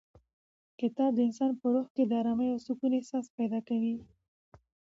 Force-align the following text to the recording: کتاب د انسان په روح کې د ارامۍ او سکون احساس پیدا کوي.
کتاب 0.79 1.11
د 1.15 1.19
انسان 1.27 1.51
په 1.59 1.65
روح 1.73 1.87
کې 1.95 2.03
د 2.07 2.11
ارامۍ 2.21 2.47
او 2.51 2.59
سکون 2.67 2.91
احساس 2.95 3.25
پیدا 3.37 3.59
کوي. 3.69 3.95